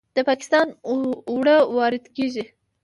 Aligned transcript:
د 0.15 0.17
پاکستان 0.29 0.67
اوړه 1.31 1.57
وارد 1.75 2.03
کیږي. 2.15 2.43